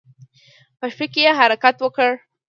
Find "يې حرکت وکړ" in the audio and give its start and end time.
1.25-2.11